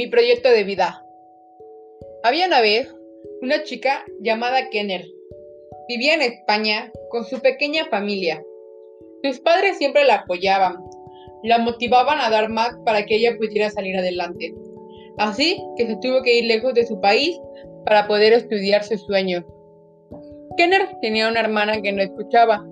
Mi 0.00 0.06
proyecto 0.06 0.48
de 0.48 0.64
vida. 0.64 1.04
Había 2.22 2.46
una 2.46 2.62
vez 2.62 2.90
una 3.42 3.62
chica 3.64 4.02
llamada 4.22 4.70
Kenner. 4.70 5.04
Vivía 5.88 6.14
en 6.14 6.22
España 6.22 6.90
con 7.10 7.26
su 7.26 7.38
pequeña 7.42 7.84
familia. 7.84 8.42
Sus 9.22 9.40
padres 9.40 9.76
siempre 9.76 10.06
la 10.06 10.14
apoyaban, 10.14 10.78
la 11.42 11.58
motivaban 11.58 12.18
a 12.18 12.30
dar 12.30 12.48
más 12.48 12.70
para 12.86 13.04
que 13.04 13.16
ella 13.16 13.36
pudiera 13.36 13.68
salir 13.68 13.94
adelante. 13.94 14.54
Así 15.18 15.62
que 15.76 15.86
se 15.86 15.96
tuvo 15.96 16.22
que 16.22 16.38
ir 16.38 16.44
lejos 16.46 16.72
de 16.72 16.86
su 16.86 16.98
país 17.02 17.38
para 17.84 18.08
poder 18.08 18.32
estudiar 18.32 18.82
su 18.82 18.96
sueño. 18.96 19.44
Kenner 20.56 20.96
tenía 21.02 21.28
una 21.28 21.40
hermana 21.40 21.82
que 21.82 21.92
no 21.92 22.00
escuchaba, 22.00 22.66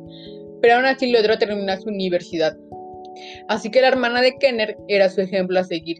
pero 0.62 0.76
aún 0.76 0.86
así 0.86 1.12
logró 1.12 1.36
terminar 1.36 1.78
su 1.78 1.90
universidad. 1.90 2.56
Así 3.48 3.70
que 3.70 3.82
la 3.82 3.88
hermana 3.88 4.22
de 4.22 4.34
Kenner 4.38 4.78
era 4.88 5.10
su 5.10 5.20
ejemplo 5.20 5.60
a 5.60 5.64
seguir. 5.64 5.98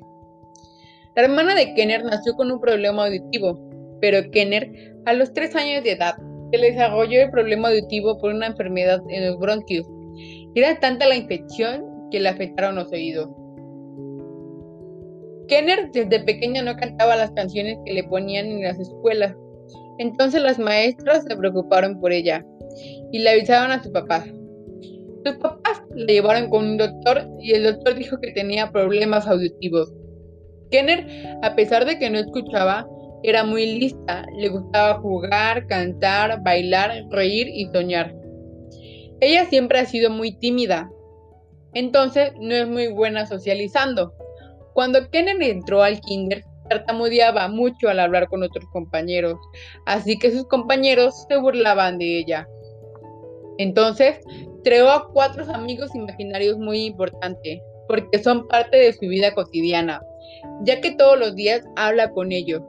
La 1.18 1.24
hermana 1.24 1.56
de 1.56 1.74
Kenner 1.74 2.04
nació 2.04 2.34
con 2.34 2.48
un 2.52 2.60
problema 2.60 3.06
auditivo, 3.06 3.58
pero 4.00 4.30
Kenner, 4.30 4.70
a 5.04 5.14
los 5.14 5.32
3 5.32 5.56
años 5.56 5.82
de 5.82 5.90
edad, 5.90 6.14
se 6.52 6.58
desarrolló 6.60 7.22
el 7.22 7.30
problema 7.32 7.70
auditivo 7.70 8.16
por 8.18 8.32
una 8.32 8.46
enfermedad 8.46 9.00
en 9.08 9.26
los 9.26 9.36
bronquios. 9.40 9.84
Era 10.54 10.78
tanta 10.78 11.08
la 11.08 11.16
infección 11.16 11.84
que 12.12 12.20
le 12.20 12.28
afectaron 12.28 12.76
los 12.76 12.92
oídos. 12.92 13.28
Kenner 15.48 15.90
desde 15.90 16.20
pequeña 16.20 16.62
no 16.62 16.76
cantaba 16.76 17.16
las 17.16 17.32
canciones 17.32 17.78
que 17.84 17.94
le 17.94 18.04
ponían 18.04 18.46
en 18.46 18.62
las 18.62 18.78
escuelas. 18.78 19.34
Entonces 19.98 20.40
las 20.40 20.60
maestras 20.60 21.24
se 21.24 21.34
preocuparon 21.34 21.98
por 21.98 22.12
ella 22.12 22.46
y 23.10 23.18
le 23.18 23.30
avisaron 23.30 23.72
a 23.72 23.82
su 23.82 23.90
papá. 23.90 24.24
Sus 25.24 25.34
papás 25.38 25.82
la 25.96 26.12
llevaron 26.12 26.48
con 26.48 26.64
un 26.64 26.76
doctor 26.76 27.28
y 27.40 27.54
el 27.54 27.64
doctor 27.64 27.96
dijo 27.96 28.20
que 28.20 28.30
tenía 28.30 28.70
problemas 28.70 29.26
auditivos. 29.26 29.92
Kenner, 30.70 31.06
a 31.42 31.54
pesar 31.54 31.84
de 31.84 31.98
que 31.98 32.10
no 32.10 32.18
escuchaba, 32.18 32.86
era 33.22 33.44
muy 33.44 33.78
lista, 33.78 34.24
le 34.36 34.48
gustaba 34.48 35.00
jugar, 35.00 35.66
cantar, 35.66 36.42
bailar, 36.42 37.04
reír 37.10 37.48
y 37.48 37.66
soñar. 37.66 38.14
Ella 39.20 39.46
siempre 39.46 39.80
ha 39.80 39.86
sido 39.86 40.10
muy 40.10 40.32
tímida, 40.38 40.90
entonces 41.74 42.32
no 42.40 42.54
es 42.54 42.68
muy 42.68 42.88
buena 42.88 43.26
socializando. 43.26 44.12
Cuando 44.74 45.10
Kenner 45.10 45.42
entró 45.42 45.82
al 45.82 46.00
kinder, 46.00 46.44
tartamudeaba 46.68 47.48
mucho 47.48 47.88
al 47.88 47.98
hablar 47.98 48.28
con 48.28 48.42
otros 48.42 48.64
compañeros, 48.72 49.36
así 49.86 50.18
que 50.18 50.30
sus 50.30 50.46
compañeros 50.46 51.26
se 51.28 51.36
burlaban 51.38 51.98
de 51.98 52.18
ella. 52.20 52.46
Entonces, 53.58 54.20
creó 54.62 54.90
a 54.90 55.08
cuatro 55.12 55.44
amigos 55.52 55.94
imaginarios 55.94 56.58
muy 56.58 56.86
importantes, 56.86 57.60
porque 57.88 58.18
son 58.22 58.46
parte 58.46 58.76
de 58.76 58.92
su 58.92 59.06
vida 59.08 59.34
cotidiana, 59.34 60.00
ya 60.62 60.80
que 60.80 60.92
todos 60.92 61.18
los 61.18 61.34
días 61.34 61.62
habla 61.76 62.10
con 62.12 62.32
ellos. 62.32 62.62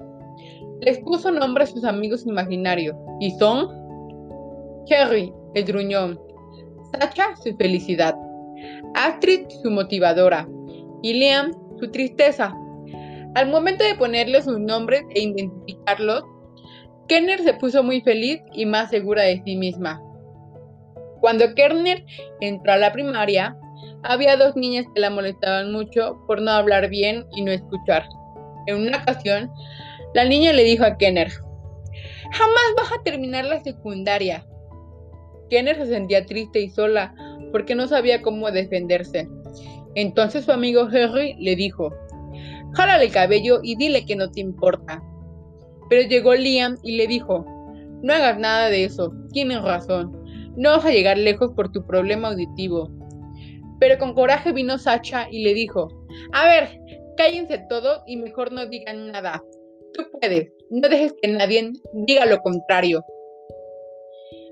Les 0.82 1.00
puso 1.00 1.32
nombre 1.32 1.64
a 1.64 1.68
sus 1.68 1.84
amigos 1.84 2.26
imaginarios, 2.26 2.96
y 3.20 3.32
son 3.32 3.68
Harry, 4.92 5.34
el 5.54 5.66
gruñón, 5.66 6.20
Sacha, 6.92 7.36
su 7.44 7.56
felicidad, 7.58 8.16
Astrid, 8.96 9.48
su 9.62 9.70
motivadora, 9.70 10.48
y 11.02 11.14
Liam, 11.14 11.52
su 11.80 11.92
tristeza. 11.92 12.56
Al 13.36 13.50
momento 13.50 13.84
de 13.84 13.96
ponerle 13.96 14.42
sus 14.42 14.60
nombres 14.60 15.04
e 15.14 15.22
identificarlos, 15.22 16.24
Kenner 17.08 17.40
se 17.42 17.54
puso 17.56 17.84
muy 17.84 18.02
feliz 18.02 18.40
y 18.54 18.66
más 18.66 18.90
segura 18.90 19.24
de 19.24 19.42
sí 19.44 19.56
misma. 19.56 20.02
Cuando 21.22 21.54
Kerner 21.56 22.06
entró 22.40 22.74
a 22.74 22.78
la 22.78 22.94
primaria, 22.94 23.58
había 24.04 24.38
dos 24.38 24.56
niñas 24.56 24.86
que 24.94 25.02
la 25.02 25.10
molestaban 25.10 25.72
mucho 25.72 26.22
por 26.28 26.42
no 26.42 26.52
hablar 26.52 26.90
bien 26.90 27.26
y 27.36 27.42
no 27.42 27.52
escuchar. 27.52 28.06
En 28.68 28.88
una 28.88 28.98
ocasión, 29.00 29.52
la 30.14 30.26
niña 30.26 30.54
le 30.54 30.64
dijo 30.64 30.84
a 30.86 30.98
Kenner, 30.98 31.30
jamás 32.32 32.64
vas 32.78 32.92
a 32.92 33.04
terminar 33.04 33.46
la 33.46 33.62
secundaria. 33.62 34.46
Kenner 35.50 35.76
se 35.78 35.88
sentía 35.88 36.26
triste 36.26 36.62
y 36.62 36.70
sola 36.70 37.14
porque 37.52 37.76
no 37.76 37.88
sabía 37.88 38.22
cómo 38.22 38.52
defenderse. 38.52 39.28
Entonces 39.96 40.46
su 40.46 40.52
amigo 40.52 40.88
Henry 40.92 41.36
le 41.40 41.56
dijo, 41.56 41.94
jálale 42.74 43.06
el 43.06 43.12
cabello 43.12 43.60
y 43.64 43.76
dile 43.76 44.06
que 44.06 44.16
no 44.16 44.30
te 44.30 44.40
importa. 44.40 45.04
Pero 45.90 46.08
llegó 46.08 46.36
Liam 46.36 46.78
y 46.84 46.98
le 46.98 47.08
dijo, 47.08 47.46
no 48.04 48.14
hagas 48.14 48.40
nada 48.40 48.70
de 48.70 48.86
eso, 48.86 49.12
tienes 49.32 49.62
razón. 49.62 50.16
No 50.56 50.72
vas 50.72 50.86
a 50.86 50.92
llegar 50.92 51.18
lejos 51.18 51.52
por 51.56 51.72
tu 51.72 51.86
problema 51.86 52.30
auditivo. 52.30 52.90
Pero 53.80 53.98
con 53.98 54.14
coraje 54.14 54.52
vino 54.52 54.78
Sacha 54.78 55.28
y 55.32 55.44
le 55.44 55.54
dijo, 55.54 55.88
a 56.34 56.48
ver, 56.48 56.80
cállense 57.18 57.66
todo 57.70 58.04
y 58.06 58.18
mejor 58.18 58.52
no 58.52 58.66
digan 58.66 59.12
nada. 59.12 59.44
Tú 59.94 60.04
puedes, 60.12 60.52
no 60.70 60.88
dejes 60.88 61.14
que 61.22 61.28
nadie 61.30 61.72
diga 61.94 62.26
lo 62.26 62.40
contrario. 62.40 63.04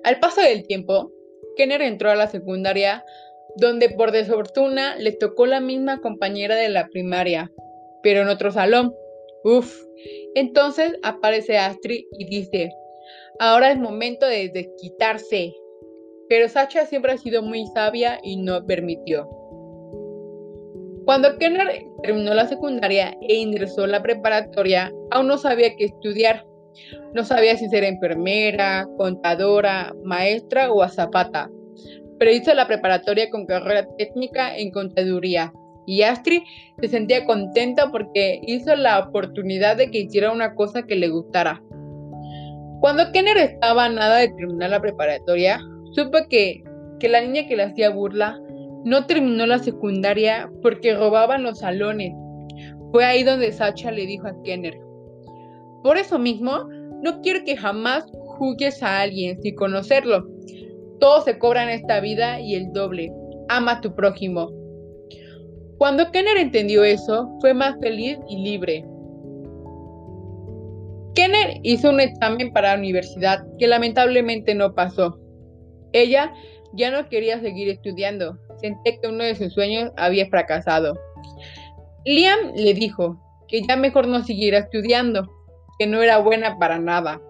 Al 0.04 0.20
paso 0.20 0.42
del 0.42 0.66
tiempo, 0.66 1.12
Kenner 1.58 1.82
entró 1.82 2.10
a 2.10 2.16
la 2.16 2.28
secundaria, 2.28 3.04
donde 3.58 3.90
por 3.90 4.12
desfortuna 4.12 4.96
le 4.96 5.12
tocó 5.12 5.46
la 5.46 5.60
misma 5.60 6.00
compañera 6.00 6.56
de 6.56 6.70
la 6.70 6.88
primaria, 6.88 7.52
pero 8.04 8.22
en 8.22 8.30
otro 8.30 8.52
salón. 8.52 8.96
Uf. 9.44 9.84
Entonces 10.36 10.94
aparece 11.04 11.58
Astrid 11.58 12.06
y 12.18 12.26
dice, 12.26 12.70
ahora 13.40 13.72
es 13.72 13.80
momento 13.80 14.28
de 14.28 14.50
desquitarse. 14.50 15.54
Pero 16.30 16.50
Sacha 16.50 16.86
siempre 16.86 17.14
ha 17.14 17.18
sido 17.18 17.42
muy 17.42 17.66
sabia 17.68 18.20
y 18.24 18.38
no 18.38 18.66
permitió. 18.66 19.30
Cuando 21.06 21.38
Kenner 21.38 21.86
terminó 22.04 22.34
la 22.34 22.48
secundaria 22.48 23.16
e 23.22 23.36
ingresó 23.36 23.86
a 23.86 23.88
la 23.88 24.04
preparatoria, 24.04 24.92
aún 25.12 25.28
no 25.28 25.38
sabía 25.38 25.74
qué 25.78 25.86
estudiar. 25.86 26.46
No 27.14 27.24
sabía 27.24 27.56
si 27.56 27.70
ser 27.70 27.86
enfermera, 27.86 28.86
contadora, 28.98 29.96
maestra 30.04 30.70
o 30.70 30.84
azapata. 30.84 31.50
Pero 32.20 32.32
hizo 32.32 32.54
la 32.54 32.68
preparatoria 32.68 33.30
con 33.30 33.46
carrera 33.46 33.88
técnica 33.98 34.58
en 34.58 34.70
contaduría. 34.72 35.54
Y 35.86 36.02
Astrid 36.02 36.42
se 36.82 36.90
sentía 36.90 37.26
contenta 37.26 37.90
porque 37.90 38.42
hizo 38.46 38.76
la 38.76 39.00
oportunidad 39.00 39.78
de 39.78 39.90
que 39.90 40.00
hiciera 40.00 40.34
una 40.34 40.56
cosa 40.56 40.84
que 40.84 40.98
le 40.98 41.08
gustara. 41.08 41.64
Cuando 42.82 43.14
Kenner 43.14 43.38
estaba 43.38 43.86
a 43.86 43.90
nada 43.90 44.18
de 44.18 44.28
terminar 44.28 44.72
la 44.72 44.82
preparatoria, 44.82 45.62
Supe 45.98 46.28
que, 46.30 46.64
que 47.00 47.10
la 47.10 47.22
niña 47.22 47.48
que 47.48 47.56
le 47.56 47.64
hacía 47.64 47.90
burla 47.90 48.40
no 48.86 49.08
terminó 49.08 49.48
la 49.48 49.58
secundaria 49.58 50.48
porque 50.62 50.96
robaban 50.96 51.42
los 51.42 51.58
salones. 51.58 52.14
Fue 52.92 53.04
ahí 53.04 53.24
donde 53.24 53.52
Sacha 53.52 53.90
le 53.90 54.06
dijo 54.06 54.28
a 54.28 54.44
Kenner, 54.44 54.80
por 55.82 55.98
eso 55.98 56.20
mismo, 56.20 56.68
no 57.02 57.22
quiero 57.22 57.44
que 57.46 57.58
jamás 57.58 58.06
juzgues 58.26 58.84
a 58.84 59.02
alguien 59.02 59.42
sin 59.42 59.56
conocerlo. 59.56 60.28
Todo 61.00 61.22
se 61.22 61.40
cobra 61.40 61.64
en 61.64 61.70
esta 61.70 62.00
vida 62.00 62.40
y 62.42 62.54
el 62.54 62.72
doble. 62.74 63.12
Ama 63.50 63.74
a 63.74 63.82
tu 63.82 63.96
prójimo. 63.96 64.52
Cuando 65.80 66.12
Kenner 66.12 66.38
entendió 66.38 66.84
eso, 66.84 67.28
fue 67.42 67.54
más 67.54 67.76
feliz 67.82 68.20
y 68.30 68.44
libre. 68.44 68.86
Kenner 71.16 71.60
hizo 71.64 71.90
un 71.90 72.02
examen 72.02 72.54
para 72.54 72.74
la 72.74 72.80
universidad 72.80 73.44
que 73.58 73.66
lamentablemente 73.66 74.54
no 74.54 74.76
pasó. 74.76 75.20
Ella 75.94 76.34
ya 76.74 76.92
no 76.92 77.10
quería 77.10 77.40
seguir 77.40 77.70
estudiando. 77.70 78.38
Sentía 78.62 79.00
que 79.00 79.08
uno 79.08 79.24
de 79.24 79.36
sus 79.36 79.54
sueños 79.54 79.92
había 79.98 80.28
fracasado. 80.28 80.98
Liam 82.06 82.54
le 82.56 82.74
dijo 82.74 83.20
que 83.48 83.62
ya 83.68 83.76
mejor 83.76 84.08
no 84.08 84.24
siguiera 84.24 84.60
estudiando, 84.60 85.30
que 85.80 85.88
no 85.88 86.02
era 86.02 86.18
buena 86.20 86.58
para 86.58 86.80
nada. 86.80 87.22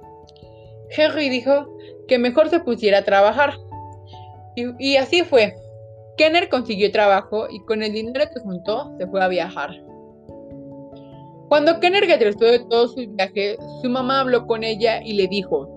Henry 0.89 1.29
dijo 1.29 1.77
que 2.07 2.17
mejor 2.17 2.49
se 2.49 2.59
pusiera 2.59 2.99
a 2.99 3.03
trabajar. 3.03 3.53
Y, 4.55 4.95
así 4.95 5.23
fue. 5.23 5.55
Kenner 6.17 6.49
consiguió 6.49 6.91
trabajo 6.91 7.47
y 7.49 7.59
con 7.65 7.83
el 7.83 7.93
dinero 7.93 8.25
que 8.33 8.39
juntó 8.39 8.95
se 8.97 9.05
fue 9.07 9.23
a 9.23 9.27
viajar. 9.27 9.69
Cuando 11.47 11.79
Kenner 11.79 12.03
regresó 12.03 12.45
de 12.45 12.59
todos 12.59 12.93
sus 12.93 13.07
viajes, 13.15 13.57
su 13.81 13.89
mamá 13.89 14.21
habló 14.21 14.47
con 14.47 14.63
ella 14.63 15.01
y 15.03 15.13
le 15.13 15.27
dijo, 15.27 15.69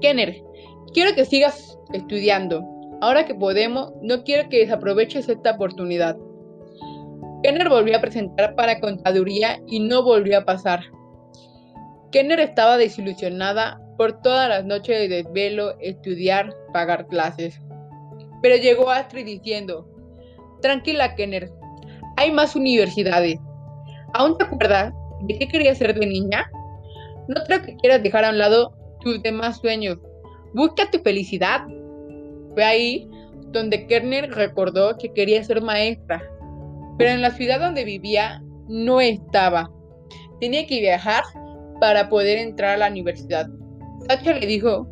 Kenner, 0.00 0.42
quiero 0.94 1.14
que 1.14 1.26
sigas 1.26 1.76
estudiando. 1.92 2.64
Ahora 3.02 3.26
que 3.26 3.34
podemos, 3.34 3.92
no 4.00 4.22
quiero 4.22 4.48
que 4.48 4.60
desaproveches 4.60 5.28
esta 5.28 5.50
oportunidad. 5.50 6.16
Kenner 7.42 7.68
volvió 7.68 7.98
a 7.98 8.00
presentar 8.00 8.54
para 8.54 8.80
contaduría 8.80 9.60
y 9.66 9.80
no 9.80 10.02
volvió 10.02 10.38
a 10.38 10.44
pasar. 10.46 10.80
Kenner 12.10 12.40
estaba 12.40 12.78
desilusionada 12.78 13.78
por 13.98 14.22
todas 14.22 14.48
las 14.48 14.64
noches 14.64 14.98
de 14.98 15.08
desvelo, 15.08 15.78
estudiar, 15.80 16.54
pagar 16.72 17.06
clases. 17.08 17.60
Pero 18.40 18.56
llegó 18.56 18.90
Astrid 18.90 19.26
diciendo, 19.26 19.86
tranquila 20.62 21.14
Kenner, 21.16 21.50
hay 22.16 22.30
más 22.32 22.56
universidades. 22.56 23.38
¿Aún 24.14 24.38
te 24.38 24.44
acuerdas 24.44 24.94
de 25.22 25.38
qué 25.38 25.48
querías 25.48 25.78
ser 25.78 25.98
de 25.98 26.06
niña? 26.06 26.50
No 27.28 27.42
creo 27.46 27.62
que 27.62 27.76
quieras 27.76 28.02
dejar 28.02 28.24
a 28.24 28.30
un 28.30 28.38
lado 28.38 28.74
tus 29.00 29.22
demás 29.22 29.58
sueños. 29.58 29.98
Busca 30.54 30.90
tu 30.90 30.98
felicidad. 31.00 31.62
Fue 32.54 32.64
ahí 32.64 33.08
donde 33.48 33.86
Kerner 33.86 34.30
recordó 34.30 34.96
que 34.96 35.12
quería 35.12 35.42
ser 35.44 35.60
maestra, 35.60 36.22
pero 36.98 37.10
en 37.10 37.22
la 37.22 37.30
ciudad 37.30 37.60
donde 37.60 37.84
vivía 37.84 38.42
no 38.68 39.00
estaba. 39.00 39.70
tenía 40.40 40.66
que 40.66 40.80
viajar 40.80 41.22
para 41.80 42.08
poder 42.08 42.38
entrar 42.38 42.74
a 42.74 42.76
la 42.76 42.88
universidad. 42.88 43.46
Thatcher 44.08 44.40
le 44.40 44.46
dijo 44.46 44.86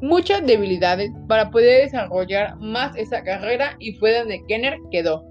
muchas 0.00 0.46
debilidades 0.46 1.10
para 1.28 1.50
poder 1.50 1.84
desarrollar 1.84 2.56
más 2.58 2.96
esa 2.96 3.22
carrera 3.22 3.76
y 3.78 3.94
fue 3.94 4.16
donde 4.16 4.42
Kenner 4.46 4.76
quedó. 4.90 5.26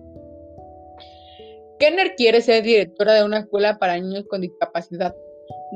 Kenner 1.79 2.15
quiere 2.15 2.41
ser 2.41 2.63
directora 2.63 3.13
de 3.13 3.23
una 3.23 3.39
escuela 3.39 3.77
para 3.77 3.97
niños 3.97 4.25
con 4.29 4.41
discapacidad, 4.41 5.15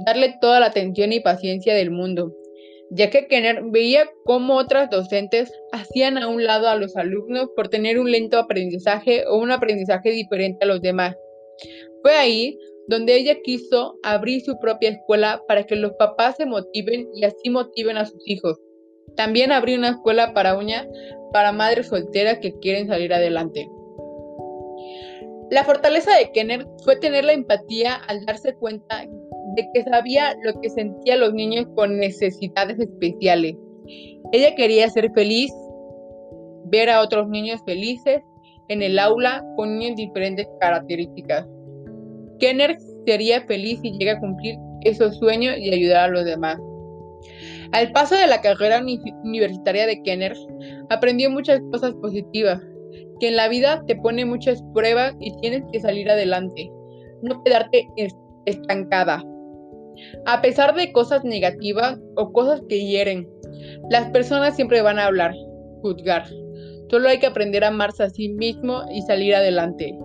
darle 0.06 0.36
toda 0.42 0.60
la 0.60 0.68
atención 0.68 1.14
y 1.14 1.22
paciencia 1.22 1.74
del 1.74 1.92
mundo, 1.92 2.34
ya 2.96 3.10
que 3.10 3.28
Kenner 3.28 3.64
veía 3.72 4.10
cómo 4.24 4.56
otras 4.56 4.90
docentes 4.90 5.52
hacían 5.72 6.18
a 6.18 6.28
un 6.28 6.44
lado 6.44 6.68
a 6.68 6.76
los 6.76 6.96
alumnos 6.96 7.50
por 7.56 7.70
tener 7.70 8.00
un 8.00 8.12
lento 8.12 8.38
aprendizaje 8.38 9.26
o 9.28 9.38
un 9.38 9.52
aprendizaje 9.52 10.12
diferente 10.12 10.64
a 10.64 10.68
los 10.68 10.82
demás. 10.82 11.16
Fue 12.04 12.16
ahí 12.16 12.58
donde 12.88 13.16
ella 13.16 13.38
quiso 13.44 13.98
abrir 14.04 14.42
su 14.42 14.60
propia 14.60 14.92
escuela 14.92 15.42
para 15.48 15.64
que 15.64 15.76
los 15.76 15.94
papás 15.94 16.36
se 16.38 16.46
motiven 16.46 17.08
y 17.16 17.24
así 17.24 17.50
motiven 17.50 17.98
a 17.98 18.06
sus 18.06 18.22
hijos. 18.28 18.60
También 19.16 19.52
abrió 19.52 19.78
una 19.78 19.90
escuela 19.90 20.34
para 20.34 20.58
uñas 20.58 20.88
para 21.32 21.52
madres 21.52 21.88
solteras 21.88 22.40
que 22.40 22.54
quieren 22.60 22.88
salir 22.88 23.14
adelante. 23.14 23.68
La 25.50 25.64
fortaleza 25.64 26.16
de 26.18 26.32
Kenner 26.32 26.66
fue 26.84 26.96
tener 26.98 27.26
la 27.26 27.34
empatía 27.34 27.96
al 27.96 28.26
darse 28.26 28.54
cuenta 28.56 29.06
de 29.56 29.68
que 29.74 29.84
sabía 29.84 30.36
lo 30.44 30.60
que 30.62 30.70
sentían 30.70 31.20
los 31.20 31.34
niños 31.34 31.66
con 31.76 31.98
necesidades 31.98 32.80
especiales. 32.80 33.56
Ella 34.32 34.56
quería 34.56 34.90
ser 34.90 35.12
feliz, 35.14 35.52
ver 36.66 36.90
a 36.90 37.02
otros 37.02 37.28
niños 37.30 37.62
felices 37.66 38.22
en 38.70 38.82
el 38.82 38.98
aula 38.98 39.44
con 39.56 39.78
niños 39.78 39.98
diferentes 39.98 40.48
características. 40.60 41.48
Kenner 42.40 42.78
sería 43.06 43.42
feliz 43.42 43.80
si 43.82 43.92
llega 43.92 44.14
a 44.14 44.20
cumplir 44.20 44.56
esos 44.82 45.18
sueños 45.18 45.56
y 45.58 45.74
ayudar 45.74 46.10
a 46.10 46.14
los 46.14 46.26
demás. 46.26 46.60
Al 47.72 47.92
paso 47.92 48.16
de 48.16 48.28
la 48.28 48.42
carrera 48.42 48.84
universitaria 49.24 49.88
de 49.88 50.02
Kenner, 50.04 50.34
aprendió 50.90 51.30
muchas 51.30 51.60
cosas 51.72 51.94
positivas, 51.96 52.62
que 53.20 53.30
en 53.30 53.36
la 53.36 53.48
vida 53.48 53.84
te 53.88 53.96
pone 53.96 54.26
muchas 54.26 54.64
pruebas 54.74 55.16
y 55.20 55.36
tienes 55.38 55.64
que 55.72 55.80
salir 55.80 56.10
adelante, 56.10 56.70
no 57.22 57.44
quedarte 57.44 57.88
estancada. 58.46 59.24
A 60.26 60.42
pesar 60.42 60.76
de 60.76 60.92
cosas 60.92 61.24
negativas 61.24 62.00
o 62.16 62.32
cosas 62.32 62.62
que 62.68 62.86
hieren, 62.86 63.30
las 63.90 64.10
personas 64.12 64.56
siempre 64.56 64.82
van 64.82 65.00
a 65.00 65.06
hablar, 65.06 65.34
juzgar. 65.82 66.28
Solo 66.90 67.10
hay 67.10 67.20
que 67.20 67.28
aprender 67.28 67.64
a 67.64 67.70
amarse 67.70 68.04
a 68.04 68.10
sí 68.10 68.30
mismo 68.30 68.84
y 68.92 69.02
salir 69.02 69.36
adelante. 69.36 69.98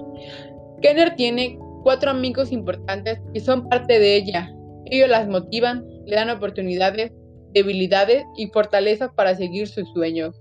Kenner 0.81 1.17
tiene 1.17 1.59
cuatro 1.83 2.11
amigos 2.11 2.53
importantes 2.53 3.21
que 3.33 3.41
son 3.41 3.69
parte 3.69 3.99
de 3.99 4.17
ella. 4.17 4.51
Ellos 4.87 5.09
las 5.09 5.29
motivan, 5.29 5.85
le 6.07 6.17
dan 6.17 6.31
oportunidades, 6.31 7.13
debilidades 7.53 8.25
y 8.37 8.47
fortalezas 8.49 9.11
para 9.15 9.35
seguir 9.35 9.69
sus 9.69 9.89
sueños. 9.93 10.41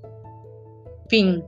Fin. 1.09 1.43